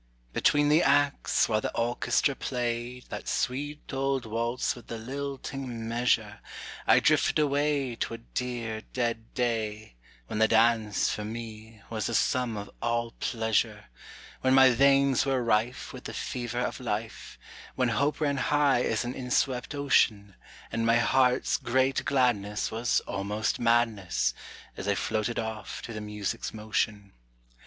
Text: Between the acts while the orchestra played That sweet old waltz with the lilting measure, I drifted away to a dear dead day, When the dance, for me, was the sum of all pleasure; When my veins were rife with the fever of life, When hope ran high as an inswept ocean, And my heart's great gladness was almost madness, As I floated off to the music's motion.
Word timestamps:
Between 0.33 0.69
the 0.69 0.81
acts 0.81 1.47
while 1.47 1.61
the 1.61 1.77
orchestra 1.77 2.33
played 2.33 3.05
That 3.09 3.27
sweet 3.27 3.93
old 3.93 4.25
waltz 4.25 4.73
with 4.75 4.87
the 4.87 4.97
lilting 4.97 5.87
measure, 5.87 6.39
I 6.87 6.99
drifted 6.99 7.37
away 7.37 7.97
to 7.97 8.15
a 8.15 8.17
dear 8.17 8.81
dead 8.93 9.31
day, 9.35 9.93
When 10.25 10.39
the 10.39 10.47
dance, 10.47 11.11
for 11.11 11.23
me, 11.23 11.83
was 11.91 12.07
the 12.07 12.15
sum 12.15 12.57
of 12.57 12.71
all 12.81 13.11
pleasure; 13.19 13.91
When 14.41 14.55
my 14.55 14.71
veins 14.71 15.23
were 15.23 15.43
rife 15.43 15.93
with 15.93 16.05
the 16.05 16.15
fever 16.15 16.61
of 16.61 16.79
life, 16.79 17.37
When 17.75 17.89
hope 17.89 18.19
ran 18.19 18.37
high 18.37 18.81
as 18.81 19.05
an 19.05 19.13
inswept 19.13 19.75
ocean, 19.75 20.33
And 20.71 20.83
my 20.83 20.97
heart's 20.97 21.57
great 21.57 22.05
gladness 22.05 22.71
was 22.71 23.01
almost 23.01 23.59
madness, 23.59 24.33
As 24.75 24.87
I 24.87 24.95
floated 24.95 25.37
off 25.37 25.83
to 25.83 25.93
the 25.93 26.01
music's 26.01 26.55
motion. 26.55 27.13